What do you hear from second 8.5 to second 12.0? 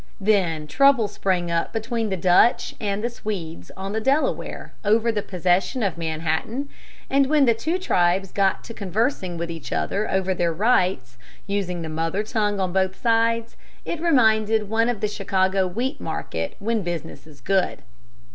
to conversing with each other over their rights, using the